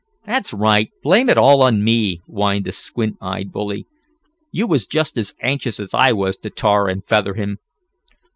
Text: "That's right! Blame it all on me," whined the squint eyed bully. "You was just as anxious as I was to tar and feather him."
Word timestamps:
"That's 0.25 0.51
right! 0.51 0.89
Blame 1.03 1.29
it 1.29 1.37
all 1.37 1.61
on 1.61 1.83
me," 1.83 2.23
whined 2.25 2.65
the 2.65 2.71
squint 2.71 3.17
eyed 3.21 3.51
bully. 3.51 3.85
"You 4.51 4.65
was 4.65 4.87
just 4.87 5.15
as 5.15 5.35
anxious 5.43 5.79
as 5.79 5.93
I 5.93 6.11
was 6.11 6.37
to 6.37 6.49
tar 6.49 6.87
and 6.87 7.05
feather 7.07 7.35
him." 7.35 7.59